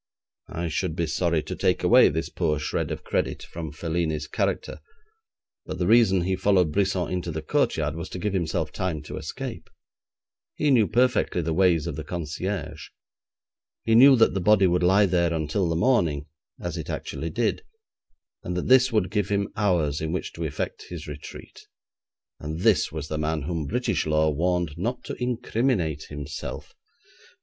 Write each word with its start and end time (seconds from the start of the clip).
I 0.49 0.67
should 0.67 0.95
be 0.95 1.05
sorry 1.05 1.43
to 1.43 1.55
take 1.55 1.83
away 1.83 2.09
this 2.09 2.29
poor 2.29 2.57
shred 2.57 2.89
of 2.89 3.03
credit 3.03 3.43
from 3.43 3.71
Felini's 3.71 4.25
character, 4.25 4.79
but 5.63 5.77
the 5.77 5.85
reason 5.85 6.21
he 6.21 6.35
followed 6.35 6.71
Brisson 6.71 7.11
into 7.11 7.29
the 7.29 7.43
courtyard 7.43 7.93
was 7.95 8.09
to 8.09 8.17
give 8.17 8.33
himself 8.33 8.71
time 8.71 9.03
to 9.03 9.17
escape. 9.17 9.69
He 10.55 10.71
knew 10.71 10.87
perfectly 10.87 11.43
the 11.43 11.53
ways 11.53 11.85
of 11.85 11.95
the 11.95 12.03
concierge. 12.03 12.89
He 13.83 13.93
knew 13.93 14.15
that 14.15 14.33
the 14.33 14.41
body 14.41 14.65
would 14.65 14.81
lie 14.81 15.05
there 15.05 15.31
until 15.31 15.69
the 15.69 15.75
morning, 15.75 16.25
as 16.59 16.77
it 16.77 16.89
actually 16.89 17.29
did, 17.29 17.61
and 18.41 18.57
that 18.57 18.67
this 18.69 18.91
would 18.91 19.11
give 19.11 19.29
him 19.29 19.49
hours 19.55 20.01
in 20.01 20.11
which 20.11 20.33
to 20.33 20.43
effect 20.45 20.85
his 20.89 21.05
retreat. 21.05 21.67
And 22.39 22.61
this 22.61 22.91
was 22.91 23.07
the 23.07 23.19
man 23.19 23.43
whom 23.43 23.67
British 23.67 24.07
law 24.07 24.31
warned 24.31 24.79
not 24.79 25.03
to 25.03 25.23
incriminate 25.23 26.05
himself! 26.05 26.73